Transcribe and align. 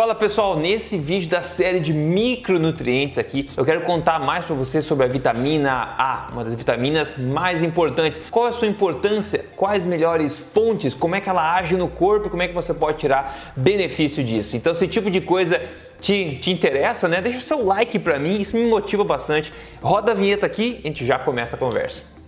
Fala 0.00 0.14
pessoal, 0.14 0.56
nesse 0.56 0.96
vídeo 0.96 1.28
da 1.28 1.42
série 1.42 1.78
de 1.78 1.92
micronutrientes 1.92 3.18
aqui, 3.18 3.50
eu 3.54 3.66
quero 3.66 3.82
contar 3.82 4.18
mais 4.18 4.46
para 4.46 4.56
você 4.56 4.80
sobre 4.80 5.04
a 5.04 5.06
vitamina 5.06 5.94
A, 5.98 6.28
uma 6.32 6.42
das 6.42 6.54
vitaminas 6.54 7.18
mais 7.18 7.62
importantes. 7.62 8.18
Qual 8.30 8.46
é 8.46 8.48
a 8.48 8.52
sua 8.52 8.66
importância? 8.66 9.44
Quais 9.54 9.84
melhores 9.84 10.38
fontes? 10.38 10.94
Como 10.94 11.14
é 11.14 11.20
que 11.20 11.28
ela 11.28 11.54
age 11.54 11.76
no 11.76 11.86
corpo? 11.86 12.30
Como 12.30 12.42
é 12.42 12.48
que 12.48 12.54
você 12.54 12.72
pode 12.72 12.96
tirar 12.96 13.52
benefício 13.54 14.24
disso? 14.24 14.56
Então, 14.56 14.72
esse 14.72 14.88
tipo 14.88 15.10
de 15.10 15.20
coisa 15.20 15.60
te, 16.00 16.38
te 16.40 16.50
interessa, 16.50 17.06
né? 17.06 17.20
Deixa 17.20 17.36
o 17.36 17.42
seu 17.42 17.62
like 17.62 17.98
para 17.98 18.18
mim, 18.18 18.40
isso 18.40 18.56
me 18.56 18.64
motiva 18.64 19.04
bastante. 19.04 19.52
Roda 19.82 20.12
a 20.12 20.14
vinheta 20.14 20.46
aqui, 20.46 20.80
a 20.82 20.86
gente 20.86 21.04
já 21.04 21.18
começa 21.18 21.56
a 21.56 21.58
conversa. 21.58 22.19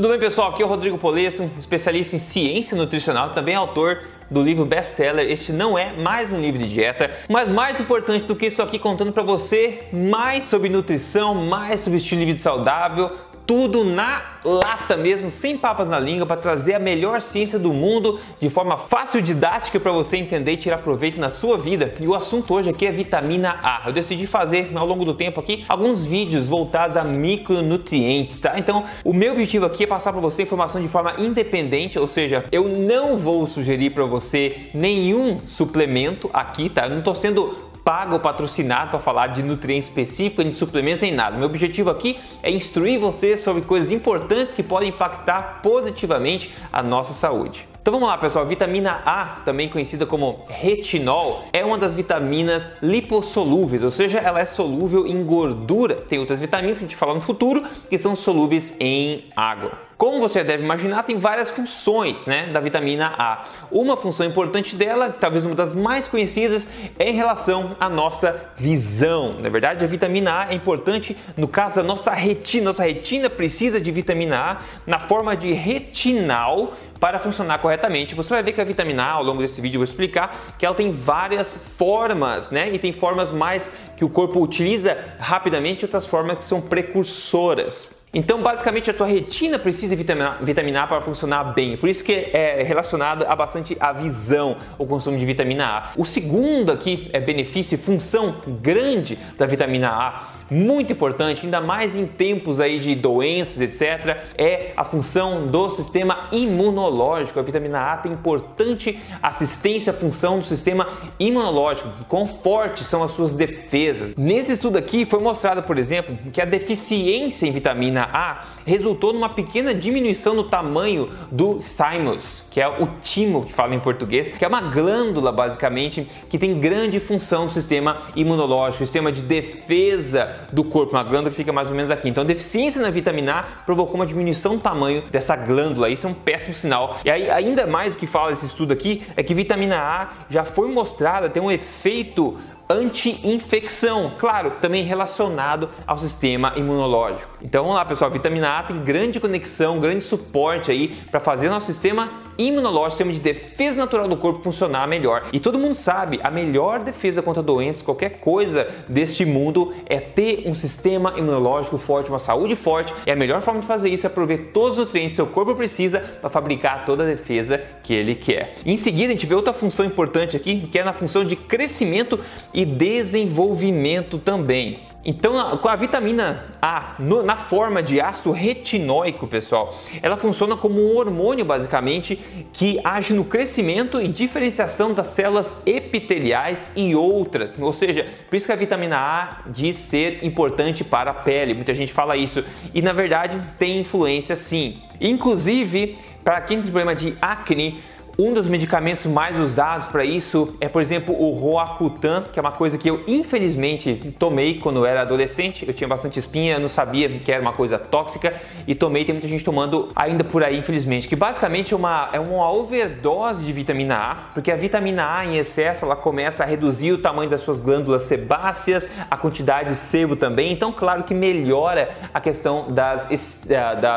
Tudo 0.00 0.08
bem, 0.08 0.18
pessoal? 0.18 0.48
Aqui 0.48 0.62
é 0.62 0.64
o 0.64 0.68
Rodrigo 0.70 0.96
Polesso, 0.96 1.50
especialista 1.58 2.16
em 2.16 2.18
ciência 2.18 2.74
nutricional, 2.74 3.34
também 3.34 3.54
autor 3.54 4.00
do 4.30 4.40
livro 4.40 4.64
best-seller. 4.64 5.30
Este 5.30 5.52
não 5.52 5.78
é 5.78 5.92
mais 5.92 6.32
um 6.32 6.40
livro 6.40 6.58
de 6.58 6.70
dieta, 6.70 7.10
mas 7.28 7.50
mais 7.50 7.78
importante 7.80 8.24
do 8.24 8.34
que 8.34 8.46
isso 8.46 8.62
aqui 8.62 8.78
contando 8.78 9.12
para 9.12 9.22
você 9.22 9.80
mais 9.92 10.44
sobre 10.44 10.70
nutrição, 10.70 11.34
mais 11.34 11.80
sobre 11.80 11.98
estilo 11.98 12.20
de 12.20 12.28
vida 12.28 12.38
saudável, 12.38 13.10
tudo 13.50 13.82
na 13.82 14.22
lata 14.44 14.96
mesmo, 14.96 15.28
sem 15.28 15.58
papas 15.58 15.90
na 15.90 15.98
língua, 15.98 16.24
para 16.24 16.40
trazer 16.40 16.74
a 16.74 16.78
melhor 16.78 17.20
ciência 17.20 17.58
do 17.58 17.72
mundo 17.72 18.20
de 18.38 18.48
forma 18.48 18.78
fácil 18.78 19.20
didática 19.20 19.80
para 19.80 19.90
você 19.90 20.16
entender 20.16 20.52
e 20.52 20.56
tirar 20.56 20.78
proveito 20.78 21.18
na 21.18 21.30
sua 21.30 21.58
vida. 21.58 21.92
E 21.98 22.06
o 22.06 22.14
assunto 22.14 22.54
hoje 22.54 22.70
aqui 22.70 22.86
é 22.86 22.92
vitamina 22.92 23.58
A. 23.60 23.82
Eu 23.88 23.92
decidi 23.92 24.24
fazer 24.24 24.70
ao 24.72 24.86
longo 24.86 25.04
do 25.04 25.14
tempo 25.14 25.40
aqui 25.40 25.64
alguns 25.68 26.06
vídeos 26.06 26.46
voltados 26.46 26.96
a 26.96 27.02
micronutrientes, 27.02 28.38
tá? 28.38 28.56
Então, 28.56 28.84
o 29.04 29.12
meu 29.12 29.32
objetivo 29.32 29.66
aqui 29.66 29.82
é 29.82 29.86
passar 29.88 30.12
para 30.12 30.20
você 30.20 30.44
informação 30.44 30.80
de 30.80 30.86
forma 30.86 31.14
independente, 31.18 31.98
ou 31.98 32.06
seja, 32.06 32.44
eu 32.52 32.68
não 32.68 33.16
vou 33.16 33.48
sugerir 33.48 33.90
para 33.90 34.04
você 34.04 34.68
nenhum 34.72 35.38
suplemento 35.48 36.30
aqui, 36.32 36.68
tá? 36.68 36.84
Eu 36.84 36.90
não 36.90 36.98
estou 37.00 37.16
sendo 37.16 37.69
pago 37.84 38.14
ou 38.14 38.20
patrocinado 38.20 38.90
para 38.90 39.00
falar 39.00 39.28
de 39.28 39.42
nutrientes 39.42 39.88
específicos, 39.88 40.44
de 40.44 40.54
suplementos 40.54 41.02
nem 41.02 41.12
nada. 41.12 41.36
Meu 41.36 41.46
objetivo 41.46 41.90
aqui 41.90 42.18
é 42.42 42.50
instruir 42.50 42.98
você 42.98 43.36
sobre 43.36 43.62
coisas 43.62 43.92
importantes 43.92 44.52
que 44.52 44.62
podem 44.62 44.90
impactar 44.90 45.60
positivamente 45.62 46.54
a 46.72 46.82
nossa 46.82 47.12
saúde. 47.12 47.69
Então 47.80 47.94
vamos 47.94 48.10
lá, 48.10 48.18
pessoal. 48.18 48.44
Vitamina 48.44 49.00
A, 49.06 49.40
também 49.42 49.66
conhecida 49.66 50.04
como 50.04 50.44
retinol, 50.50 51.44
é 51.50 51.64
uma 51.64 51.78
das 51.78 51.94
vitaminas 51.94 52.76
lipossolúveis, 52.82 53.82
ou 53.82 53.90
seja, 53.90 54.18
ela 54.18 54.38
é 54.38 54.44
solúvel 54.44 55.06
em 55.06 55.24
gordura. 55.24 55.94
Tem 55.94 56.18
outras 56.18 56.38
vitaminas 56.38 56.78
que 56.78 56.84
a 56.84 56.88
gente 56.88 56.96
fala 56.96 57.14
no 57.14 57.22
futuro 57.22 57.64
que 57.88 57.96
são 57.96 58.14
solúveis 58.14 58.76
em 58.78 59.24
água. 59.34 59.90
Como 59.96 60.18
você 60.18 60.42
deve 60.42 60.62
imaginar, 60.64 61.02
tem 61.02 61.18
várias 61.18 61.50
funções 61.50 62.24
né, 62.24 62.46
da 62.46 62.58
vitamina 62.58 63.12
A. 63.18 63.44
Uma 63.70 63.98
função 63.98 64.24
importante 64.24 64.74
dela, 64.74 65.10
talvez 65.10 65.44
uma 65.44 65.54
das 65.54 65.74
mais 65.74 66.08
conhecidas, 66.08 66.70
é 66.98 67.10
em 67.10 67.14
relação 67.14 67.76
à 67.78 67.86
nossa 67.86 68.50
visão. 68.56 69.34
Na 69.40 69.50
verdade, 69.50 69.84
a 69.84 69.88
vitamina 69.88 70.44
A 70.44 70.52
é 70.52 70.54
importante 70.54 71.14
no 71.36 71.46
caso 71.46 71.76
da 71.76 71.82
nossa 71.82 72.12
retina. 72.12 72.64
Nossa 72.64 72.82
retina 72.82 73.28
precisa 73.28 73.78
de 73.78 73.90
vitamina 73.90 74.38
A 74.38 74.58
na 74.86 74.98
forma 74.98 75.36
de 75.36 75.52
retinal 75.52 76.72
para 77.00 77.18
funcionar 77.18 77.58
corretamente. 77.58 78.14
Você 78.14 78.28
vai 78.28 78.42
ver 78.42 78.52
que 78.52 78.60
a 78.60 78.64
vitamina 78.64 79.02
A, 79.02 79.12
ao 79.12 79.24
longo 79.24 79.40
desse 79.40 79.60
vídeo, 79.60 79.76
eu 79.76 79.80
vou 79.80 79.84
explicar 79.84 80.36
que 80.58 80.66
ela 80.66 80.74
tem 80.74 80.92
várias 80.92 81.56
formas, 81.56 82.50
né? 82.50 82.70
E 82.70 82.78
tem 82.78 82.92
formas 82.92 83.32
mais 83.32 83.74
que 83.96 84.04
o 84.04 84.10
corpo 84.10 84.38
utiliza 84.40 84.96
rapidamente, 85.18 85.84
outras 85.84 86.06
formas 86.06 86.38
que 86.38 86.44
são 86.44 86.60
precursoras. 86.60 87.88
Então, 88.12 88.42
basicamente, 88.42 88.90
a 88.90 88.94
tua 88.94 89.06
retina 89.06 89.56
precisa 89.56 89.94
de 89.94 90.02
vitamina, 90.02 90.36
vitamina 90.42 90.82
A 90.82 90.86
para 90.88 91.00
funcionar 91.00 91.44
bem. 91.54 91.76
Por 91.76 91.88
isso 91.88 92.02
que 92.02 92.12
é 92.12 92.60
relacionado 92.66 93.24
a 93.24 93.36
bastante 93.36 93.76
a 93.78 93.92
visão, 93.92 94.56
o 94.76 94.84
consumo 94.84 95.16
de 95.16 95.24
vitamina 95.24 95.64
A. 95.64 95.90
O 95.96 96.04
segundo 96.04 96.72
aqui 96.72 97.08
é 97.12 97.20
benefício 97.20 97.76
e 97.76 97.78
função 97.78 98.42
grande 98.60 99.16
da 99.38 99.46
vitamina 99.46 99.90
A 99.90 100.39
muito 100.50 100.92
importante, 100.92 101.44
ainda 101.44 101.60
mais 101.60 101.94
em 101.94 102.06
tempos 102.06 102.60
aí 102.60 102.78
de 102.78 102.94
doenças, 102.94 103.60
etc., 103.60 104.18
é 104.36 104.72
a 104.76 104.84
função 104.84 105.46
do 105.46 105.70
sistema 105.70 106.18
imunológico. 106.32 107.38
A 107.38 107.42
vitamina 107.42 107.92
A 107.92 107.96
tem 107.96 108.12
importante 108.12 108.98
assistência 109.22 109.92
à 109.92 109.94
função 109.94 110.40
do 110.40 110.44
sistema 110.44 110.88
imunológico. 111.18 111.88
Quão 112.08 112.26
fortes 112.26 112.86
são 112.86 113.02
as 113.02 113.12
suas 113.12 113.34
defesas. 113.34 114.16
Nesse 114.16 114.52
estudo 114.52 114.76
aqui 114.76 115.04
foi 115.04 115.20
mostrado, 115.20 115.62
por 115.62 115.78
exemplo, 115.78 116.16
que 116.32 116.40
a 116.40 116.44
deficiência 116.44 117.46
em 117.46 117.52
vitamina 117.52 118.08
A 118.12 118.44
resultou 118.66 119.12
numa 119.12 119.28
pequena 119.28 119.74
diminuição 119.74 120.34
no 120.34 120.44
tamanho 120.44 121.08
do 121.30 121.60
thymus, 121.60 122.46
que 122.50 122.60
é 122.60 122.68
o 122.68 122.86
timo 123.00 123.44
que 123.44 123.52
fala 123.52 123.74
em 123.74 123.80
português, 123.80 124.28
que 124.28 124.44
é 124.44 124.48
uma 124.48 124.60
glândula 124.60 125.30
basicamente 125.30 126.06
que 126.28 126.38
tem 126.38 126.58
grande 126.58 126.98
função 126.98 127.44
no 127.44 127.50
sistema 127.50 128.02
imunológico, 128.16 128.84
sistema 128.84 129.12
de 129.12 129.22
defesa 129.22 130.39
do 130.52 130.64
corpo, 130.64 130.94
uma 130.94 131.02
glândula 131.02 131.30
que 131.30 131.36
fica 131.36 131.52
mais 131.52 131.68
ou 131.70 131.74
menos 131.74 131.90
aqui. 131.90 132.08
Então, 132.08 132.24
deficiência 132.24 132.80
na 132.80 132.90
vitamina 132.90 133.40
A 133.40 133.42
provocou 133.64 133.96
uma 133.96 134.06
diminuição 134.06 134.56
do 134.56 134.62
tamanho 134.62 135.02
dessa 135.10 135.36
glândula. 135.36 135.88
Isso 135.88 136.06
é 136.06 136.10
um 136.10 136.14
péssimo 136.14 136.54
sinal. 136.54 136.98
E 137.04 137.10
aí, 137.10 137.30
ainda 137.30 137.66
mais 137.66 137.94
o 137.94 137.98
que 137.98 138.06
fala 138.06 138.32
esse 138.32 138.46
estudo 138.46 138.72
aqui 138.72 139.02
é 139.16 139.22
que 139.22 139.34
vitamina 139.34 139.78
A 139.78 140.08
já 140.28 140.44
foi 140.44 140.68
mostrada 140.68 141.28
ter 141.28 141.40
um 141.40 141.50
efeito 141.50 142.38
anti-infecção, 142.70 144.12
claro, 144.16 144.52
também 144.60 144.84
relacionado 144.84 145.68
ao 145.84 145.98
sistema 145.98 146.52
imunológico. 146.54 147.28
Então 147.42 147.64
vamos 147.64 147.76
lá, 147.76 147.84
pessoal, 147.84 148.10
vitamina 148.10 148.58
A 148.58 148.62
tem 148.62 148.78
grande 148.78 149.18
conexão, 149.18 149.80
grande 149.80 150.04
suporte 150.04 150.70
aí 150.70 150.88
para 151.10 151.18
fazer 151.18 151.48
nosso 151.48 151.66
sistema 151.66 152.08
imunológico, 152.40 152.90
sistema 152.92 153.12
de 153.12 153.20
defesa 153.20 153.76
natural 153.76 154.08
do 154.08 154.16
corpo 154.16 154.42
funcionar 154.42 154.86
melhor. 154.88 155.26
E 155.32 155.38
todo 155.38 155.58
mundo 155.58 155.74
sabe, 155.74 156.20
a 156.22 156.30
melhor 156.30 156.80
defesa 156.80 157.22
contra 157.22 157.42
doenças, 157.42 157.82
qualquer 157.82 158.18
coisa 158.18 158.66
deste 158.88 159.24
mundo 159.24 159.74
é 159.86 160.00
ter 160.00 160.44
um 160.46 160.54
sistema 160.54 161.14
imunológico 161.16 161.76
forte, 161.78 162.08
uma 162.08 162.18
saúde 162.18 162.56
forte. 162.56 162.94
E 163.06 163.10
a 163.10 163.16
melhor 163.16 163.42
forma 163.42 163.60
de 163.60 163.66
fazer 163.66 163.90
isso 163.90 164.06
é 164.06 164.08
prover 164.10 164.50
todos 164.52 164.78
os 164.78 164.86
nutrientes 164.86 165.10
que 165.10 165.16
seu 165.16 165.26
corpo 165.26 165.54
precisa 165.54 166.00
para 166.20 166.30
fabricar 166.30 166.84
toda 166.84 167.02
a 167.02 167.06
defesa 167.06 167.62
que 167.82 167.92
ele 167.92 168.14
quer. 168.14 168.56
Em 168.64 168.76
seguida, 168.76 169.08
a 169.08 169.12
gente 169.12 169.26
vê 169.26 169.34
outra 169.34 169.52
função 169.52 169.84
importante 169.84 170.36
aqui, 170.36 170.68
que 170.68 170.78
é 170.78 170.84
na 170.84 170.92
função 170.92 171.24
de 171.24 171.36
crescimento 171.36 172.18
e 172.54 172.64
desenvolvimento 172.64 174.18
também. 174.18 174.89
Então, 175.04 175.56
com 175.58 175.68
a 175.68 175.76
vitamina 175.76 176.44
A 176.60 176.94
no, 176.98 177.22
na 177.22 177.36
forma 177.36 177.82
de 177.82 178.00
ácido 178.00 178.32
retinóico, 178.32 179.26
pessoal, 179.26 179.78
ela 180.02 180.16
funciona 180.16 180.56
como 180.56 180.78
um 180.78 180.96
hormônio 180.96 181.44
basicamente 181.44 182.16
que 182.52 182.78
age 182.84 183.14
no 183.14 183.24
crescimento 183.24 184.00
e 184.00 184.08
diferenciação 184.08 184.92
das 184.92 185.08
células 185.08 185.62
epiteliais 185.64 186.72
e 186.76 186.94
outras. 186.94 187.50
Ou 187.58 187.72
seja, 187.72 188.06
por 188.28 188.36
isso 188.36 188.44
que 188.44 188.52
a 188.52 188.56
vitamina 188.56 188.98
A 188.98 189.38
diz 189.46 189.76
ser 189.76 190.22
importante 190.22 190.84
para 190.84 191.12
a 191.12 191.14
pele. 191.14 191.54
Muita 191.54 191.74
gente 191.74 191.92
fala 191.92 192.16
isso 192.16 192.44
e 192.74 192.82
na 192.82 192.92
verdade 192.92 193.40
tem 193.58 193.80
influência 193.80 194.36
sim. 194.36 194.82
Inclusive, 195.00 195.96
para 196.22 196.42
quem 196.42 196.58
tem 196.58 196.64
problema 196.64 196.94
de 196.94 197.16
acne, 197.22 197.80
um 198.20 198.34
dos 198.34 198.46
medicamentos 198.46 199.06
mais 199.06 199.38
usados 199.38 199.86
para 199.86 200.04
isso 200.04 200.54
é, 200.60 200.68
por 200.68 200.82
exemplo, 200.82 201.18
o 201.18 201.30
Roacutan, 201.30 202.24
que 202.30 202.38
é 202.38 202.42
uma 202.42 202.52
coisa 202.52 202.76
que 202.76 202.88
eu 202.88 203.02
infelizmente 203.08 204.14
tomei 204.18 204.58
quando 204.58 204.76
eu 204.80 204.86
era 204.86 205.00
adolescente. 205.00 205.66
Eu 205.66 205.72
tinha 205.72 205.88
bastante 205.88 206.18
espinha, 206.18 206.58
não 206.58 206.68
sabia 206.68 207.08
que 207.18 207.32
era 207.32 207.40
uma 207.40 207.54
coisa 207.54 207.78
tóxica 207.78 208.34
e 208.66 208.74
tomei. 208.74 209.06
Tem 209.06 209.14
muita 209.14 209.26
gente 209.26 209.42
tomando 209.42 209.88
ainda 209.96 210.22
por 210.22 210.44
aí, 210.44 210.58
infelizmente. 210.58 211.08
Que 211.08 211.16
basicamente 211.16 211.72
é 211.72 211.76
uma, 211.76 212.10
é 212.12 212.20
uma 212.20 212.50
overdose 212.52 213.42
de 213.42 213.52
vitamina 213.52 213.96
A, 213.96 214.14
porque 214.34 214.50
a 214.50 214.56
vitamina 214.56 215.16
A 215.16 215.24
em 215.24 215.38
excesso 215.38 215.86
ela 215.86 215.96
começa 215.96 216.42
a 216.42 216.46
reduzir 216.46 216.92
o 216.92 216.98
tamanho 216.98 217.30
das 217.30 217.40
suas 217.40 217.58
glândulas 217.58 218.02
sebáceas, 218.02 218.86
a 219.10 219.16
quantidade 219.16 219.70
de 219.70 219.76
sebo 219.76 220.14
também. 220.14 220.52
Então, 220.52 220.72
claro 220.72 221.04
que 221.04 221.14
melhora 221.14 221.88
a 222.12 222.20
questão 222.20 222.70
das, 222.70 223.08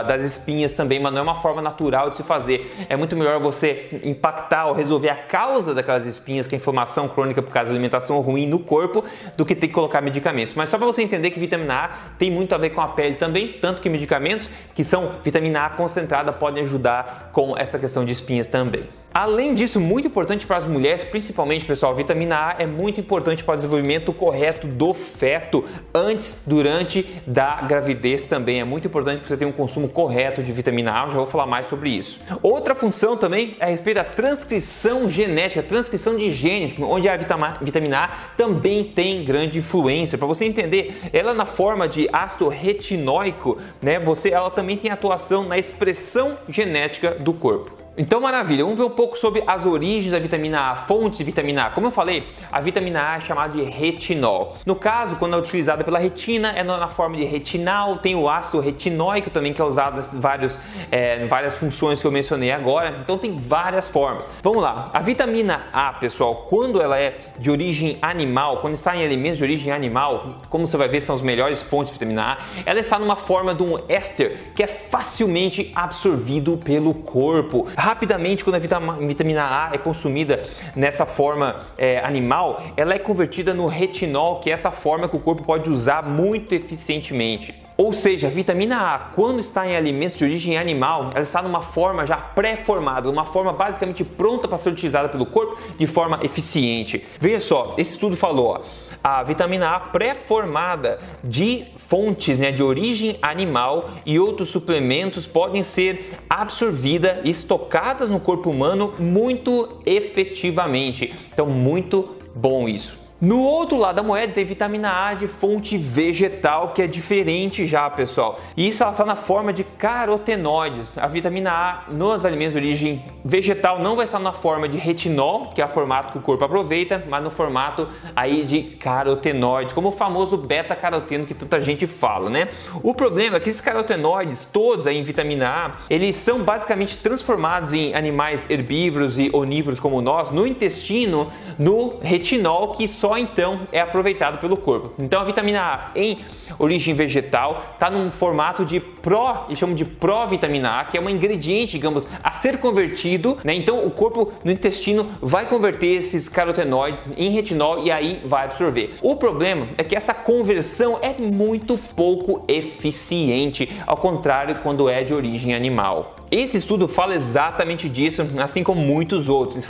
das 0.08 0.24
espinhas 0.24 0.72
também, 0.72 1.00
mas 1.00 1.12
não 1.12 1.20
é 1.20 1.24
uma 1.24 1.36
forma 1.36 1.62
natural 1.62 2.10
de 2.10 2.18
se 2.18 2.24
fazer. 2.24 2.74
É 2.88 2.96
muito 2.96 3.18
melhor 3.18 3.40
você 3.42 4.13
impactar 4.14 4.68
ou 4.68 4.74
resolver 4.74 5.10
a 5.10 5.16
causa 5.16 5.74
daquelas 5.74 6.06
espinhas, 6.06 6.48
que 6.48 6.56
é 6.56 6.58
inflamação 6.58 7.08
crônica 7.08 7.42
por 7.42 7.52
causa 7.52 7.70
da 7.70 7.74
alimentação 7.74 8.20
ruim 8.22 8.46
no 8.46 8.60
corpo, 8.60 9.04
do 9.36 9.46
que 9.46 9.54
ter 9.54 9.68
que 9.68 9.74
colocar 9.74 10.02
medicamentos. 10.02 10.56
Mas 10.56 10.70
só 10.70 10.78
para 10.78 10.88
você 10.88 11.02
entender 11.02 11.32
que 11.32 11.40
vitamina 11.40 11.86
A 11.86 11.90
tem 12.18 12.32
muito 12.32 12.56
a 12.56 12.58
ver 12.58 12.70
com 12.70 12.82
a 12.82 12.88
pele 12.88 13.16
também, 13.16 13.50
tanto 13.54 13.82
que 13.82 13.90
medicamentos 13.90 14.50
que 14.74 14.84
são 14.84 15.16
vitamina 15.24 15.66
A 15.66 15.70
concentrada 15.70 16.32
podem 16.32 16.64
ajudar 16.64 17.30
com 17.34 17.58
essa 17.58 17.78
questão 17.78 18.06
de 18.06 18.12
espinhas 18.12 18.48
também. 18.48 18.88
Além 19.14 19.54
disso, 19.54 19.80
muito 19.80 20.08
importante 20.08 20.48
para 20.48 20.58
as 20.58 20.66
mulheres, 20.66 21.04
principalmente, 21.04 21.66
pessoal, 21.66 21.94
vitamina 21.94 22.36
A 22.36 22.56
é 22.58 22.66
muito 22.66 23.00
importante 23.00 23.44
para 23.44 23.54
o 23.54 23.56
desenvolvimento 23.56 24.12
correto 24.12 24.66
do 24.66 24.92
feto 24.92 25.64
antes, 25.94 26.42
durante 26.48 27.06
da 27.28 27.62
gravidez 27.62 28.26
também. 28.26 28.60
É 28.60 28.64
muito 28.64 28.88
importante 28.88 29.20
que 29.20 29.28
você 29.28 29.38
tenha 29.38 29.48
um 29.48 29.54
consumo 29.54 29.88
correto 29.88 30.42
de 30.42 30.52
vitamina 30.52 31.00
A, 31.00 31.06
eu 31.06 31.12
já 31.12 31.18
vou 31.18 31.28
falar 31.28 31.46
mais 31.46 31.68
sobre 31.68 31.92
isso. 31.92 32.20
Outra 32.42 32.74
função 32.74 33.16
também 33.16 33.56
é 33.60 33.66
a 33.66 33.68
respeito 33.68 33.98
da 33.98 34.04
transcrição 34.04 35.08
genética, 35.08 35.62
transcrição 35.62 36.18
de 36.18 36.32
genes, 36.32 36.74
onde 36.80 37.08
a 37.08 37.16
vitamina 37.16 38.06
A 38.06 38.08
também 38.36 38.84
tem 38.84 39.24
grande 39.24 39.60
influência. 39.60 40.18
Para 40.18 40.26
você 40.26 40.44
entender, 40.44 40.96
ela 41.14 41.36
na 41.36 41.46
forma 41.46 41.88
de 41.88 42.10
ácido 42.12 42.48
retinóico, 42.48 43.60
né, 43.80 44.00
você, 44.00 44.30
ela 44.32 44.50
também 44.50 44.76
tem 44.76 44.90
atuação 44.90 45.44
na 45.44 45.60
expressão 45.60 46.36
genética 46.50 47.12
do 47.12 47.32
corpo. 47.32 47.83
Então, 47.96 48.20
maravilha, 48.20 48.64
vamos 48.64 48.80
ver 48.80 48.86
um 48.86 48.90
pouco 48.90 49.16
sobre 49.16 49.44
as 49.46 49.68
origens 49.68 50.12
da 50.12 50.18
vitamina 50.18 50.72
A, 50.72 50.76
fontes 50.76 51.20
de 51.20 51.24
vitamina 51.24 51.66
A. 51.66 51.70
Como 51.70 51.86
eu 51.86 51.92
falei, 51.92 52.28
a 52.52 52.60
vitamina 52.60 53.12
A 53.12 53.18
é 53.18 53.20
chamada 53.20 53.56
de 53.56 53.62
retinol. 53.62 54.56
No 54.66 54.76
caso, 54.76 55.16
quando 55.18 55.36
é 55.36 55.38
utilizada 55.38 55.84
pela 55.84 56.00
retina, 56.00 56.54
é 56.56 56.64
na 56.64 56.88
forma 56.88 57.16
de 57.16 57.24
retinal, 57.24 57.98
tem 57.98 58.16
o 58.16 58.28
ácido 58.28 58.60
retinóico 58.60 59.30
também, 59.30 59.54
que 59.54 59.62
é 59.62 59.64
usado 59.64 60.02
em 60.02 60.20
vários, 60.20 60.60
é, 60.90 61.28
várias 61.28 61.56
funções 61.56 62.02
que 62.02 62.08
eu 62.08 62.12
mencionei 62.12 62.52
agora. 62.52 62.98
Então, 63.04 63.16
tem 63.16 63.38
várias 63.38 63.90
formas. 63.90 64.28
Vamos 64.42 64.64
lá, 64.64 64.90
a 64.92 65.00
vitamina 65.00 65.68
A, 65.72 65.94
pessoal, 65.94 66.48
quando 66.50 66.82
ela 66.82 66.98
é 66.98 67.16
de 67.38 67.52
origem 67.52 68.00
animal, 68.02 68.58
quando 68.58 68.74
está 68.74 68.98
em 68.98 69.06
alimentos 69.06 69.38
de 69.38 69.44
origem 69.44 69.72
animal, 69.72 70.38
como 70.50 70.66
você 70.66 70.78
vai 70.78 70.88
ver, 70.88 71.00
são 71.00 71.16
as 71.16 71.22
melhores 71.22 71.62
fontes 71.62 71.94
de 71.94 72.00
vitamina 72.00 72.24
A, 72.24 72.38
ela 72.66 72.80
está 72.80 72.98
numa 72.98 73.16
forma 73.16 73.54
de 73.54 73.62
um 73.62 73.78
éster 73.88 74.52
que 74.56 74.64
é 74.64 74.68
facilmente 74.68 75.72
absorvido 75.76 76.58
pelo 76.58 76.96
corpo 76.96 77.68
rapidamente, 77.84 78.46
quando 78.46 78.56
a 78.56 78.60
vitamina 78.60 79.44
A 79.44 79.72
é 79.74 79.78
consumida 79.78 80.42
nessa 80.74 81.06
forma 81.06 81.58
é, 81.78 82.00
animal, 82.00 82.64
ela 82.78 82.94
é 82.94 82.98
convertida 82.98 83.54
no 83.54 83.68
retinol, 83.68 84.40
que 84.40 84.50
é 84.50 84.54
essa 84.54 84.72
forma 84.72 85.10
que 85.10 85.18
o 85.18 85.20
corpo 85.20 85.44
pode 85.44 85.70
usar 85.70 86.02
muito 86.02 86.56
eficientemente. 86.56 87.54
Ou 87.76 87.92
seja, 87.92 88.28
a 88.28 88.30
vitamina 88.30 88.78
A, 88.78 89.00
quando 89.00 89.42
está 89.42 89.68
em 89.68 89.76
alimentos 89.76 90.18
de 90.18 90.24
origem 90.24 90.58
animal, 90.58 91.12
ela 91.14 91.24
está 91.24 91.42
numa 91.42 91.62
forma 91.62 92.06
já 92.06 92.16
pré-formada, 92.16 93.10
uma 93.10 93.26
forma 93.26 93.52
basicamente 93.52 94.06
pronta 94.06 94.48
para 94.48 94.58
ser 94.58 94.70
utilizada 94.70 95.10
pelo 95.10 95.26
corpo 95.26 95.58
de 95.78 95.86
forma 95.86 96.20
eficiente. 96.24 97.06
Veja 97.20 97.42
só, 97.42 97.74
esse 97.78 97.96
estudo 97.96 98.16
falou, 98.16 98.48
ó, 98.48 98.62
a 99.04 99.22
vitamina 99.22 99.76
A 99.76 99.80
pré-formada 99.80 101.00
de 101.24 101.66
fontes 101.76 102.40
né, 102.40 102.52
de 102.52 102.64
origem 102.64 103.18
animal 103.22 103.90
e 104.06 104.18
outros 104.18 104.50
suplementos 104.50 105.28
podem 105.28 105.64
ser 105.64 106.18
absorvidas 106.30 107.18
e 107.26 107.30
estocadas 107.30 108.10
no 108.10 108.20
corpo 108.20 108.50
humano 108.50 108.94
muito 108.98 109.82
efetivamente. 109.86 111.14
Então, 111.34 111.48
muito 111.48 112.16
bom 112.34 112.70
isso. 112.70 113.03
No 113.24 113.42
outro 113.42 113.78
lado 113.78 113.96
da 113.96 114.04
moeda 114.04 114.34
tem 114.34 114.44
vitamina 114.44 115.08
A 115.08 115.14
de 115.14 115.30
fonte 115.30 115.78
vegetal, 115.78 116.74
que 116.74 116.82
é 116.82 116.88
diferente 116.88 117.66
já, 117.66 117.90
pessoal. 117.90 118.38
E 118.58 118.68
isso 118.68 118.84
ela 118.84 118.92
está 118.92 119.06
na 119.06 119.16
forma 119.16 119.54
de 119.54 119.64
carotenoides. 119.64 120.92
A 120.98 121.08
vitamina 121.08 121.50
A 121.50 121.84
nos 121.90 122.26
alimentos 122.26 122.52
de 122.52 122.60
origem 122.60 123.06
vegetal 123.24 123.80
não 123.80 123.96
vai 123.96 124.04
estar 124.04 124.20
na 124.20 124.34
forma 124.34 124.68
de 124.68 124.78
retinol, 124.78 125.52
que 125.56 125.62
é 125.62 125.66
o 125.66 125.70
formato 125.70 126.12
que 126.12 126.18
o 126.18 126.22
corpo 126.22 126.44
aproveita, 126.44 127.02
mas 127.08 127.24
no 127.24 127.32
formato 127.32 127.88
aí 128.14 128.44
de 128.44 128.62
carotenoides, 128.62 129.74
como 129.74 129.88
o 129.88 129.94
famoso 129.94 130.36
beta-caroteno 130.36 131.26
que 131.26 131.34
tanta 131.34 131.62
gente 131.62 131.88
fala, 131.88 132.30
né? 132.30 132.50
O 132.84 132.94
problema 132.94 133.38
é 133.38 133.40
que 133.40 133.50
esses 133.50 133.62
carotenoides, 133.62 134.44
todos 134.44 134.86
aí 134.86 134.98
em 134.98 135.04
vitamina 135.04 135.48
A, 135.48 135.72
eles 135.90 136.18
são 136.18 136.44
basicamente 136.44 136.98
transformados 136.98 137.72
em 137.72 137.96
animais 137.96 138.50
herbívoros 138.50 139.18
e 139.18 139.30
onívoros 139.32 139.80
como 139.80 140.02
nós 140.02 140.30
no 140.30 140.46
intestino, 140.46 141.32
no 141.58 142.00
retinol 142.02 142.74
que 142.74 142.86
só 142.86 143.13
então 143.18 143.62
é 143.72 143.80
aproveitado 143.80 144.40
pelo 144.40 144.58
corpo. 144.58 144.94
Então 145.00 145.22
a 145.22 145.24
vitamina 145.24 145.62
A 145.62 145.92
em 145.96 146.20
origem 146.60 146.94
vegetal 146.94 147.64
está 147.74 147.90
num 147.90 148.10
formato 148.10 148.66
de 148.66 148.80
pró, 148.80 149.46
eles 149.48 149.60
chamam 149.60 149.76
de 149.76 149.86
provitamina 149.86 150.80
A, 150.80 150.86
que 150.86 150.98
é 150.98 151.02
um 151.02 151.10
ingrediente, 151.10 151.74
digamos, 151.74 152.08
a 152.24 152.32
ser 152.32 152.60
convertido, 152.60 153.38
né? 153.44 153.54
Então 153.54 153.86
o 153.86 153.92
corpo 153.92 154.32
no 154.44 154.52
intestino 154.52 155.10
vai 155.22 155.48
converter 155.48 155.98
esses 155.98 156.30
carotenoides 156.30 157.04
em 157.18 157.30
retinol 157.32 157.84
e 157.84 157.92
aí 157.92 158.22
vai 158.26 158.46
absorver. 158.46 158.96
O 159.02 159.16
problema 159.16 159.68
é 159.78 159.84
que 159.84 159.96
essa 159.96 160.14
conversão 160.14 161.00
é 161.02 161.16
muito 161.34 161.78
pouco 161.78 162.44
eficiente, 162.48 163.70
ao 163.86 163.98
contrário 163.98 164.60
quando 164.60 164.90
é 164.90 165.04
de 165.04 165.14
origem 165.14 165.54
animal. 165.54 166.16
Esse 166.32 166.58
estudo 166.58 166.88
fala 166.88 167.14
exatamente 167.14 167.88
disso, 167.88 168.26
assim 168.42 168.64
como 168.64 168.82
muitos 168.82 169.30
outros. 169.30 169.58
Ele 169.58 169.66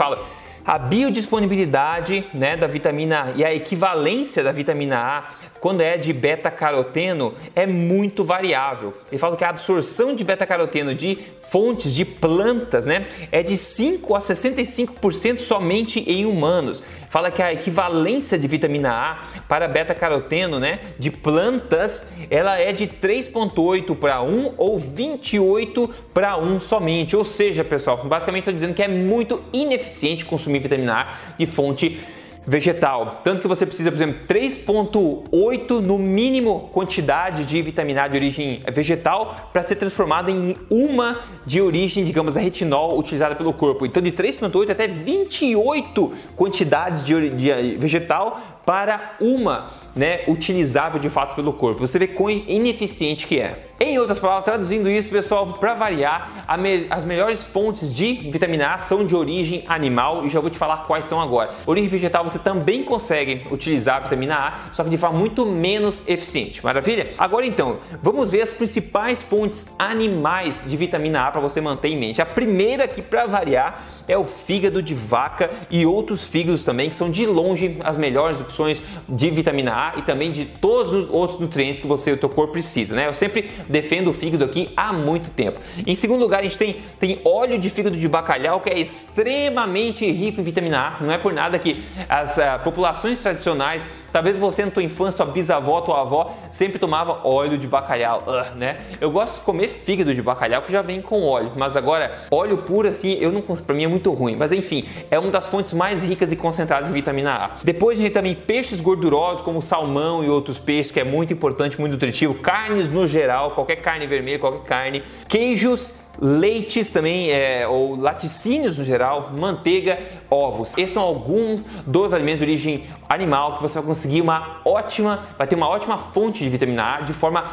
a 0.64 0.78
biodisponibilidade 0.78 2.24
né, 2.32 2.56
da 2.56 2.66
vitamina 2.66 3.32
e 3.36 3.44
a 3.44 3.54
equivalência 3.54 4.42
da 4.42 4.50
vitamina 4.50 4.98
A 4.98 5.24
quando 5.64 5.80
é 5.80 5.96
de 5.96 6.12
beta-caroteno 6.12 7.32
é 7.56 7.66
muito 7.66 8.22
variável. 8.22 8.92
Ele 9.10 9.18
fala 9.18 9.34
que 9.34 9.42
a 9.42 9.48
absorção 9.48 10.14
de 10.14 10.22
beta-caroteno 10.22 10.94
de 10.94 11.16
fontes 11.40 11.94
de 11.94 12.04
plantas 12.04 12.84
né, 12.84 13.06
é 13.32 13.42
de 13.42 13.56
5 13.56 14.14
a 14.14 14.18
65% 14.18 15.38
somente 15.38 16.00
em 16.00 16.26
humanos. 16.26 16.82
Fala 17.08 17.30
que 17.30 17.40
a 17.40 17.50
equivalência 17.50 18.38
de 18.38 18.46
vitamina 18.46 18.92
A 18.92 19.40
para 19.48 19.66
beta-caroteno 19.66 20.60
né, 20.60 20.80
de 20.98 21.10
plantas 21.10 22.08
ela 22.30 22.60
é 22.60 22.70
de 22.70 22.86
3,8 22.86 23.96
para 23.96 24.20
1 24.20 24.56
ou 24.58 24.78
28 24.78 25.88
para 26.12 26.36
1 26.36 26.60
somente. 26.60 27.16
Ou 27.16 27.24
seja, 27.24 27.64
pessoal, 27.64 28.04
basicamente 28.04 28.42
estou 28.42 28.52
dizendo 28.52 28.74
que 28.74 28.82
é 28.82 28.88
muito 28.88 29.42
ineficiente 29.50 30.26
consumir 30.26 30.58
vitamina 30.58 30.94
A 30.94 31.34
de 31.38 31.46
fonte 31.46 32.02
vegetal. 32.46 33.20
Tanto 33.24 33.40
que 33.40 33.48
você 33.48 33.64
precisa, 33.64 33.90
por 33.90 33.96
exemplo, 33.96 34.26
3,8 34.28 35.80
no 35.80 35.98
mínimo 35.98 36.68
quantidade 36.72 37.44
de 37.44 37.60
vitamina 37.62 38.04
A 38.04 38.08
de 38.08 38.16
origem 38.16 38.62
vegetal 38.72 39.50
para 39.52 39.62
ser 39.62 39.76
transformada 39.76 40.30
em 40.30 40.56
uma 40.70 41.18
de 41.46 41.60
origem, 41.60 42.04
digamos, 42.04 42.36
a 42.36 42.40
retinol 42.40 42.98
utilizada 42.98 43.34
pelo 43.34 43.52
corpo. 43.52 43.86
Então, 43.86 44.02
de 44.02 44.12
3,8 44.12 44.70
até 44.70 44.86
28 44.86 46.12
quantidades 46.36 47.04
de, 47.04 47.30
de 47.30 47.76
vegetal 47.76 48.40
para 48.64 49.16
uma 49.20 49.83
né, 49.94 50.20
utilizável 50.26 51.00
de 51.00 51.08
fato 51.08 51.34
pelo 51.34 51.52
corpo. 51.52 51.86
Você 51.86 51.98
vê 51.98 52.06
quão 52.06 52.30
ineficiente 52.30 53.26
que 53.26 53.38
é. 53.38 53.64
Em 53.80 53.98
outras 53.98 54.18
palavras, 54.18 54.44
traduzindo 54.44 54.88
isso, 54.88 55.10
pessoal, 55.10 55.54
para 55.54 55.74
variar, 55.74 56.44
me 56.58 56.86
as 56.88 57.04
melhores 57.04 57.42
fontes 57.42 57.94
de 57.94 58.14
vitamina 58.30 58.74
A 58.74 58.78
são 58.78 59.04
de 59.04 59.14
origem 59.14 59.64
animal 59.66 60.24
e 60.24 60.30
já 60.30 60.40
vou 60.40 60.48
te 60.48 60.56
falar 60.56 60.78
quais 60.86 61.04
são 61.04 61.20
agora. 61.20 61.50
Origem 61.66 61.90
vegetal 61.90 62.24
você 62.24 62.38
também 62.38 62.84
consegue 62.84 63.46
utilizar 63.50 63.96
a 63.96 64.00
vitamina 64.00 64.36
A, 64.36 64.72
só 64.72 64.84
que 64.84 64.90
de 64.90 64.96
forma 64.96 65.18
muito 65.18 65.44
menos 65.44 66.08
eficiente. 66.08 66.64
Maravilha? 66.64 67.10
Agora 67.18 67.44
então, 67.44 67.78
vamos 68.00 68.30
ver 68.30 68.42
as 68.42 68.52
principais 68.52 69.22
fontes 69.22 69.74
animais 69.78 70.62
de 70.64 70.76
vitamina 70.76 71.26
A 71.26 71.30
para 71.30 71.40
você 71.40 71.60
manter 71.60 71.88
em 71.88 71.98
mente. 71.98 72.22
A 72.22 72.26
primeira 72.26 72.84
aqui 72.84 73.02
para 73.02 73.26
variar 73.26 73.84
é 74.06 74.16
o 74.16 74.24
fígado 74.24 74.82
de 74.82 74.94
vaca 74.94 75.50
e 75.70 75.84
outros 75.86 76.24
fígados 76.24 76.62
também, 76.62 76.88
que 76.88 76.96
são 76.96 77.10
de 77.10 77.26
longe 77.26 77.78
as 77.82 77.96
melhores 77.96 78.40
opções 78.40 78.84
de 79.08 79.30
vitamina 79.30 79.72
A 79.72 79.83
e 79.96 80.02
também 80.02 80.30
de 80.30 80.44
todos 80.44 80.92
os 80.92 81.10
outros 81.10 81.40
nutrientes 81.40 81.80
que 81.80 81.86
você 81.86 82.12
o 82.12 82.16
teu 82.16 82.28
corpo 82.28 82.52
precisa, 82.52 82.94
né? 82.94 83.08
Eu 83.08 83.14
sempre 83.14 83.50
defendo 83.68 84.08
o 84.08 84.12
fígado 84.12 84.44
aqui 84.44 84.70
há 84.76 84.92
muito 84.92 85.30
tempo. 85.30 85.60
Em 85.86 85.94
segundo 85.94 86.20
lugar, 86.20 86.40
a 86.40 86.42
gente 86.42 86.56
tem, 86.56 86.76
tem 86.98 87.20
óleo 87.24 87.58
de 87.58 87.68
fígado 87.68 87.96
de 87.96 88.08
bacalhau, 88.08 88.60
que 88.60 88.70
é 88.70 88.78
extremamente 88.78 90.10
rico 90.10 90.40
em 90.40 90.44
vitamina 90.44 90.96
A. 90.98 91.04
Não 91.04 91.12
é 91.12 91.18
por 91.18 91.32
nada 91.32 91.58
que 91.58 91.84
as 92.08 92.38
uh, 92.38 92.62
populações 92.62 93.20
tradicionais 93.20 93.82
Talvez 94.14 94.38
você 94.38 94.64
na 94.64 94.70
tua 94.70 94.84
infância, 94.84 95.24
tua 95.24 95.32
bisavó, 95.32 95.80
tua 95.80 96.00
avó 96.02 96.36
sempre 96.48 96.78
tomava 96.78 97.26
óleo 97.26 97.58
de 97.58 97.66
bacalhau, 97.66 98.22
uh, 98.28 98.54
né? 98.54 98.76
Eu 99.00 99.10
gosto 99.10 99.40
de 99.40 99.44
comer 99.44 99.66
fígado 99.66 100.14
de 100.14 100.22
bacalhau 100.22 100.62
que 100.62 100.70
já 100.70 100.82
vem 100.82 101.02
com 101.02 101.20
óleo, 101.24 101.50
mas 101.56 101.76
agora 101.76 102.20
óleo 102.30 102.58
puro 102.58 102.86
assim, 102.86 103.18
eu 103.20 103.32
não 103.32 103.42
para 103.42 103.74
mim 103.74 103.82
é 103.82 103.88
muito 103.88 104.12
ruim. 104.12 104.36
Mas 104.36 104.52
enfim, 104.52 104.84
é 105.10 105.18
uma 105.18 105.32
das 105.32 105.48
fontes 105.48 105.72
mais 105.72 106.00
ricas 106.00 106.30
e 106.30 106.36
concentradas 106.36 106.90
em 106.90 106.92
vitamina 106.92 107.34
A. 107.34 107.50
Depois 107.64 107.98
a 107.98 108.02
gente 108.02 108.12
também 108.12 108.36
peixes 108.36 108.80
gordurosos 108.80 109.40
como 109.40 109.60
salmão 109.60 110.22
e 110.22 110.28
outros 110.28 110.60
peixes, 110.60 110.92
que 110.92 111.00
é 111.00 111.04
muito 111.04 111.32
importante, 111.32 111.80
muito 111.80 111.94
nutritivo, 111.94 112.34
carnes 112.34 112.88
no 112.88 113.08
geral, 113.08 113.50
qualquer 113.50 113.76
carne 113.82 114.06
vermelha, 114.06 114.38
qualquer 114.38 114.62
carne, 114.62 115.02
queijos 115.26 115.90
leites 116.20 116.90
também, 116.90 117.30
é, 117.30 117.66
ou 117.66 117.96
laticínios 117.96 118.78
no 118.78 118.84
geral, 118.84 119.32
manteiga, 119.38 119.98
ovos. 120.30 120.72
Esses 120.76 120.94
são 120.94 121.02
alguns 121.02 121.64
dos 121.86 122.12
alimentos 122.12 122.40
de 122.40 122.44
origem 122.44 122.84
animal 123.08 123.56
que 123.56 123.62
você 123.62 123.78
vai 123.78 123.86
conseguir 123.86 124.20
uma 124.20 124.60
ótima, 124.64 125.24
vai 125.36 125.46
ter 125.46 125.54
uma 125.54 125.68
ótima 125.68 125.98
fonte 125.98 126.44
de 126.44 126.50
vitamina 126.50 126.96
A 126.96 127.00
de 127.00 127.12
forma 127.12 127.44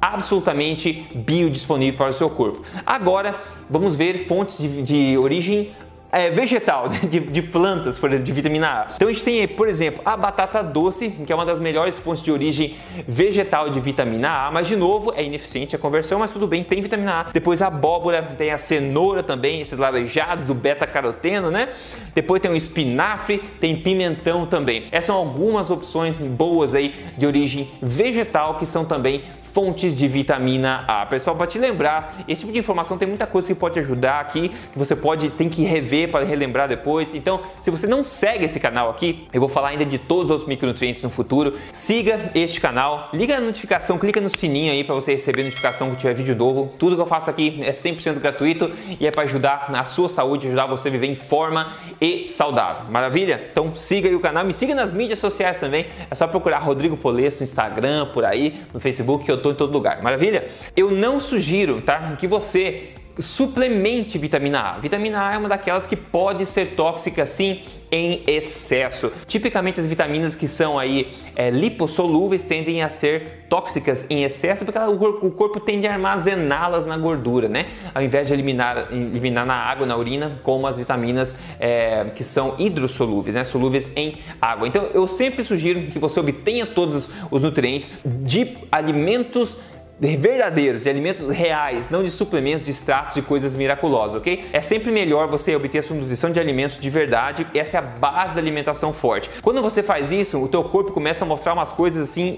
absolutamente 0.00 1.08
biodisponível 1.14 1.96
para 1.96 2.10
o 2.10 2.12
seu 2.12 2.30
corpo. 2.30 2.62
Agora 2.84 3.40
vamos 3.68 3.96
ver 3.96 4.18
fontes 4.26 4.58
de, 4.58 4.82
de 4.82 5.18
origem 5.18 5.72
é, 6.10 6.30
vegetal, 6.30 6.88
de, 6.88 7.20
de, 7.20 7.42
plantas, 7.42 7.98
por 7.98 8.08
exemplo, 8.10 8.24
de 8.24 8.32
vitamina 8.32 8.68
A. 8.68 8.86
Então 8.96 9.08
a 9.08 9.12
gente 9.12 9.24
tem, 9.24 9.46
por 9.48 9.68
exemplo, 9.68 10.02
a 10.04 10.16
batata 10.16 10.62
doce, 10.62 11.10
que 11.10 11.32
é 11.32 11.34
uma 11.34 11.44
das 11.44 11.58
melhores 11.58 11.98
fontes 11.98 12.22
de 12.22 12.32
origem 12.32 12.76
vegetal 13.06 13.70
de 13.70 13.80
vitamina 13.80 14.46
A, 14.46 14.50
mas 14.50 14.66
de 14.66 14.76
novo 14.76 15.12
é 15.14 15.24
ineficiente 15.24 15.74
a 15.74 15.78
conversão, 15.78 16.18
mas 16.18 16.30
tudo 16.30 16.46
bem, 16.46 16.64
tem 16.64 16.80
vitamina 16.80 17.20
A. 17.20 17.22
Depois 17.24 17.62
a 17.62 17.66
abóbora, 17.66 18.22
tem 18.22 18.50
a 18.50 18.58
cenoura 18.58 19.22
também, 19.22 19.60
esses 19.60 19.78
laranjados, 19.78 20.48
o 20.50 20.54
beta-caroteno, 20.54 21.50
né? 21.50 21.68
Depois 22.14 22.40
tem 22.40 22.50
o 22.50 22.56
espinafre, 22.56 23.38
tem 23.60 23.76
pimentão 23.76 24.46
também. 24.46 24.84
Essas 24.90 25.06
são 25.06 25.16
algumas 25.16 25.70
opções 25.70 26.14
boas 26.14 26.74
aí 26.74 26.94
de 27.16 27.26
origem 27.26 27.70
vegetal 27.80 28.56
que 28.56 28.66
são 28.66 28.84
também 28.84 29.22
fontes 29.56 29.94
de 29.94 30.06
vitamina 30.06 30.84
A. 30.86 31.06
Pessoal, 31.06 31.34
para 31.34 31.46
te 31.46 31.58
lembrar, 31.58 32.14
esse 32.28 32.42
tipo 32.42 32.52
de 32.52 32.58
informação 32.58 32.98
tem 32.98 33.08
muita 33.08 33.26
coisa 33.26 33.48
que 33.48 33.54
pode 33.54 33.80
ajudar 33.80 34.20
aqui, 34.20 34.50
que 34.50 34.78
você 34.78 34.94
pode 34.94 35.30
tem 35.30 35.48
que 35.48 35.62
rever 35.62 36.10
para 36.10 36.26
relembrar 36.26 36.68
depois. 36.68 37.14
Então, 37.14 37.40
se 37.58 37.70
você 37.70 37.86
não 37.86 38.04
segue 38.04 38.44
esse 38.44 38.60
canal 38.60 38.90
aqui, 38.90 39.26
eu 39.32 39.40
vou 39.40 39.48
falar 39.48 39.68
ainda 39.68 39.86
de 39.86 39.96
todos 39.96 40.24
os 40.24 40.30
outros 40.30 40.46
micronutrientes 40.46 41.02
no 41.02 41.08
futuro. 41.08 41.54
Siga 41.72 42.32
este 42.34 42.60
canal, 42.60 43.08
liga 43.14 43.38
a 43.38 43.40
notificação, 43.40 43.96
clica 43.96 44.20
no 44.20 44.28
sininho 44.28 44.70
aí 44.70 44.84
para 44.84 44.94
você 44.94 45.12
receber 45.12 45.44
notificação 45.44 45.90
que 45.92 45.96
tiver 45.96 46.12
vídeo 46.12 46.36
novo. 46.36 46.74
Tudo 46.78 46.94
que 46.94 47.00
eu 47.00 47.06
faço 47.06 47.30
aqui 47.30 47.58
é 47.62 47.70
100% 47.70 48.18
gratuito 48.18 48.70
e 49.00 49.06
é 49.06 49.10
para 49.10 49.22
ajudar 49.22 49.70
na 49.70 49.86
sua 49.86 50.10
saúde, 50.10 50.48
ajudar 50.48 50.66
você 50.66 50.88
a 50.88 50.90
viver 50.90 51.06
em 51.06 51.14
forma 51.14 51.72
e 51.98 52.28
saudável. 52.28 52.90
Maravilha? 52.90 53.48
Então 53.50 53.74
siga 53.74 54.06
aí 54.06 54.14
o 54.14 54.20
canal, 54.20 54.44
me 54.44 54.52
siga 54.52 54.74
nas 54.74 54.92
mídias 54.92 55.18
sociais 55.18 55.58
também. 55.58 55.86
É 56.10 56.14
só 56.14 56.26
procurar 56.26 56.58
Rodrigo 56.58 56.94
Polesso 56.94 57.38
no 57.38 57.44
Instagram, 57.44 58.08
por 58.12 58.22
aí, 58.22 58.60
no 58.74 58.78
Facebook, 58.78 59.26
eu 59.26 59.45
tô 59.45 59.45
em 59.50 59.54
todo 59.54 59.72
lugar. 59.72 60.02
Maravilha? 60.02 60.48
Eu 60.76 60.90
não 60.90 61.20
sugiro, 61.20 61.80
tá, 61.80 62.16
que 62.16 62.26
você 62.26 62.90
suplemente 63.18 64.18
vitamina 64.18 64.60
A. 64.60 64.78
Vitamina 64.78 65.28
A 65.28 65.34
é 65.34 65.38
uma 65.38 65.48
daquelas 65.48 65.86
que 65.86 65.96
pode 65.96 66.44
ser 66.46 66.74
tóxica 66.74 67.24
sim 67.24 67.62
em 67.90 68.22
excesso. 68.26 69.12
Tipicamente 69.26 69.78
as 69.78 69.86
vitaminas 69.86 70.34
que 70.34 70.48
são 70.48 70.78
aí 70.78 71.14
é, 71.34 71.50
lipossolúveis 71.50 72.42
tendem 72.42 72.82
a 72.82 72.88
ser 72.88 73.46
tóxicas 73.48 74.06
em 74.10 74.24
excesso 74.24 74.64
porque 74.64 74.78
o 74.78 74.96
corpo, 74.96 75.26
o 75.26 75.30
corpo 75.30 75.60
tende 75.60 75.86
a 75.86 75.92
armazená-las 75.92 76.84
na 76.84 76.96
gordura, 76.96 77.48
né? 77.48 77.66
Ao 77.94 78.02
invés 78.02 78.26
de 78.26 78.34
eliminar, 78.34 78.88
eliminar 78.90 79.46
na 79.46 79.54
água, 79.54 79.86
na 79.86 79.96
urina, 79.96 80.40
como 80.42 80.66
as 80.66 80.76
vitaminas 80.76 81.38
é, 81.60 82.06
que 82.14 82.24
são 82.24 82.56
hidrossolúveis, 82.58 83.36
né? 83.36 83.44
Solúveis 83.44 83.96
em 83.96 84.16
água. 84.40 84.66
Então 84.66 84.88
eu 84.92 85.06
sempre 85.06 85.44
sugiro 85.44 85.82
que 85.82 85.98
você 85.98 86.18
obtenha 86.18 86.66
todos 86.66 87.14
os 87.30 87.42
nutrientes 87.42 87.88
de 88.04 88.56
alimentos 88.70 89.56
verdadeiros, 89.98 90.82
de 90.82 90.88
alimentos 90.88 91.28
reais, 91.28 91.88
não 91.90 92.02
de 92.02 92.10
suplementos, 92.10 92.62
de 92.62 92.70
extratos 92.70 93.14
de 93.14 93.22
coisas 93.22 93.54
miraculosas, 93.54 94.16
ok? 94.16 94.44
É 94.52 94.60
sempre 94.60 94.90
melhor 94.90 95.28
você 95.28 95.56
obter 95.56 95.78
a 95.78 95.82
sua 95.82 95.96
nutrição 95.96 96.30
de 96.30 96.38
alimentos 96.38 96.78
de 96.78 96.90
verdade, 96.90 97.46
essa 97.54 97.78
é 97.78 97.80
a 97.80 97.82
base 97.82 98.34
da 98.34 98.40
alimentação 98.40 98.92
forte. 98.92 99.30
Quando 99.42 99.62
você 99.62 99.82
faz 99.82 100.12
isso, 100.12 100.42
o 100.42 100.48
teu 100.48 100.62
corpo 100.64 100.92
começa 100.92 101.24
a 101.24 101.28
mostrar 101.28 101.54
umas 101.54 101.72
coisas 101.72 102.10
assim 102.10 102.36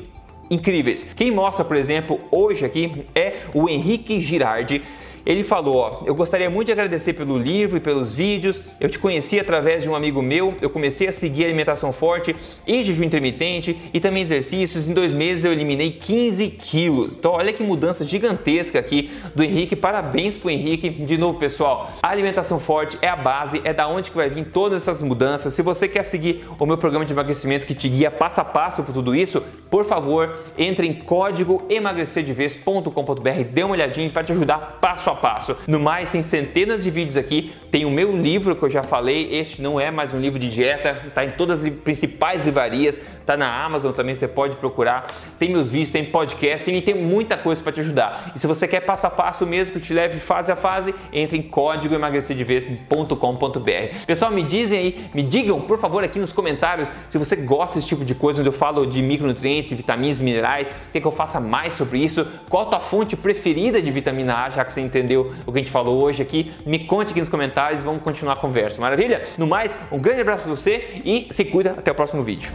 incríveis. 0.51 1.13
Quem 1.15 1.31
mostra, 1.31 1.65
por 1.65 1.77
exemplo, 1.77 2.21
hoje 2.31 2.65
aqui 2.65 3.05
é 3.15 3.39
o 3.55 3.69
Henrique 3.69 4.21
Girardi 4.21 4.83
ele 5.29 5.45
falou: 5.45 5.77
ó, 5.77 6.01
Eu 6.07 6.15
gostaria 6.15 6.49
muito 6.49 6.69
de 6.69 6.73
agradecer 6.73 7.13
pelo 7.13 7.37
livro 7.37 7.77
e 7.77 7.81
pelos 7.81 8.15
vídeos. 8.15 8.63
Eu 8.81 8.89
te 8.89 8.99
conheci 8.99 9.39
através 9.39 9.83
de 9.83 9.91
um 9.91 9.95
amigo 9.95 10.23
meu. 10.23 10.55
Eu 10.59 10.71
comecei 10.71 11.07
a 11.07 11.13
seguir 11.13 11.45
alimentação 11.45 11.93
forte 11.93 12.35
e 12.67 12.83
jejum 12.83 13.05
intermitente 13.05 13.79
e 13.93 14.01
também 14.01 14.23
exercícios. 14.23 14.89
Em 14.89 14.95
dois 14.95 15.13
meses 15.13 15.45
eu 15.45 15.53
eliminei 15.53 15.93
15 15.93 16.49
quilos. 16.49 17.15
Então, 17.15 17.33
olha 17.33 17.53
que 17.53 17.63
mudança 17.63 18.07
gigantesca 18.07 18.79
aqui 18.79 19.11
do 19.35 19.45
Henrique. 19.45 19.77
Parabéns 19.77 20.39
pro 20.39 20.49
Henrique. 20.49 20.89
De 20.89 21.19
novo, 21.19 21.39
pessoal, 21.39 21.93
a 22.03 22.09
alimentação 22.09 22.59
forte 22.59 22.97
é 23.03 23.09
a 23.09 23.17
base, 23.17 23.61
é 23.65 23.75
da 23.75 23.87
onde 23.87 24.11
que 24.11 24.17
vai 24.17 24.31
vir 24.31 24.47
todas 24.47 24.81
essas 24.81 25.03
mudanças. 25.03 25.53
Se 25.53 25.61
você 25.61 25.87
quer 25.87 26.05
seguir 26.05 26.49
o 26.59 26.65
meu 26.65 26.79
programa 26.79 27.05
de 27.05 27.13
emagrecimento 27.13 27.67
que 27.67 27.75
te 27.75 27.87
guia 27.87 28.11
passo 28.11 28.41
a 28.41 28.45
passo 28.47 28.83
por 28.83 28.95
tudo 28.95 29.15
isso, 29.15 29.43
por 29.71 29.85
favor, 29.85 30.39
entre 30.57 30.87
em 30.87 30.95
código 30.95 31.63
emagrecerdevez.com.br, 31.69 33.45
dê 33.53 33.63
uma 33.63 33.75
olhadinha, 33.75 34.09
vai 34.09 34.25
te 34.25 34.33
ajudar 34.33 34.79
passo 34.81 35.11
a 35.11 35.18
passo. 35.19 35.57
No 35.67 35.79
mais, 35.79 36.11
tem 36.11 36.23
centenas 36.23 36.83
de 36.83 36.91
vídeos 36.91 37.17
aqui. 37.17 37.53
Tem 37.71 37.85
o 37.85 37.91
meu 37.91 38.17
livro 38.17 38.57
que 38.57 38.63
eu 38.63 38.71
já 38.71 38.83
falei. 38.83 39.35
Este 39.35 39.61
não 39.61 39.79
é 39.79 39.91
mais 39.91 40.15
um 40.15 40.21
livro 40.21 40.39
de 40.39 40.51
dieta, 40.51 41.03
está 41.07 41.25
em 41.25 41.31
todas 41.31 41.63
as 41.63 41.71
principais 41.71 42.47
livrarias, 42.47 43.01
está 43.21 43.37
na 43.37 43.63
Amazon 43.63 43.93
também, 43.93 44.15
você 44.15 44.27
pode 44.27 44.57
procurar. 44.57 45.15
Tem 45.39 45.51
meus 45.51 45.69
vídeos, 45.69 45.93
tem 45.93 46.05
podcast 46.05 46.71
e 46.71 46.81
tem 46.81 46.95
muita 46.95 47.37
coisa 47.37 47.63
para 47.63 47.73
te 47.73 47.81
ajudar. 47.81 48.33
E 48.35 48.39
se 48.39 48.47
você 48.47 48.67
quer 48.67 48.81
passo 48.81 49.07
a 49.07 49.11
passo 49.11 49.47
mesmo 49.47 49.75
que 49.75 49.81
te 49.81 49.93
leve 49.93 50.19
fase 50.19 50.51
a 50.51 50.57
fase, 50.57 50.95
entre 51.13 51.37
em 51.37 51.43
código 51.43 51.95
emagrecerdevez.com.br. 51.95 54.07
Pessoal, 54.07 54.31
me 54.31 54.43
dizem 54.43 54.79
aí, 54.79 55.11
me 55.13 55.23
digam 55.23 55.61
por 55.61 55.79
favor 55.79 56.03
aqui 56.03 56.19
nos 56.19 56.33
comentários 56.33 56.89
se 57.09 57.19
você 57.19 57.37
gosta 57.37 57.79
desse 57.79 57.89
tipo 57.89 58.05
de 58.05 58.15
coisa 58.15 58.41
onde 58.41 58.49
eu 58.49 58.53
falo 58.53 58.87
de 58.87 59.03
micronutrientes, 59.03 59.73
vitaminas, 59.73 60.21
minerais, 60.21 60.73
quer 60.93 61.01
que 61.01 61.07
eu 61.07 61.11
faça 61.11 61.39
mais 61.39 61.75
sobre 61.75 62.03
isso? 62.03 62.27
Qual 62.49 62.63
a 62.63 62.67
tua 62.67 62.81
fonte 62.81 63.17
preferida 63.17 63.83
de 63.83 63.91
vitamina 63.91 64.45
A, 64.45 64.51
já 64.51 64.65
que 64.65 64.73
você 64.73 64.81
entendeu 64.99 65.33
o 65.47 65.53
que 65.53 65.59
a 65.59 65.63
gente 65.63 65.71
falou 65.71 66.03
hoje 66.03 66.23
aqui, 66.23 66.53
me 66.67 66.81
conte 66.81 67.11
aqui 67.11 67.21
nos 67.21 67.29
comentários 67.29 67.81
e 67.81 67.85
vamos 67.85 68.03
continuar 68.03 68.35
a 68.35 68.37
conversa. 68.37 68.81
Maravilha? 68.81 69.27
No 69.37 69.47
mais, 69.47 69.77
um 69.91 69.99
grande 69.99 70.21
abraço 70.21 70.45
para 70.45 70.55
você 70.55 71.01
e 71.05 71.29
se 71.31 71.45
cuida. 71.45 71.71
Até 71.73 71.91
o 71.91 71.95
próximo 71.95 72.23
vídeo. 72.23 72.51